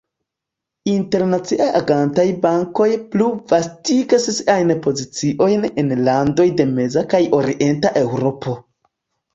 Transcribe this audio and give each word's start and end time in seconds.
Internacie 0.93 1.67
agantaj 1.79 2.25
bankoj 2.47 2.87
plu 3.11 3.27
vastigas 3.53 4.27
siajn 4.39 4.75
poziciojn 4.89 5.69
en 5.85 5.97
landoj 6.11 6.51
de 6.63 6.69
meza 6.75 7.07
kaj 7.15 7.23
orienta 7.43 7.95
Eŭropo. 8.05 8.61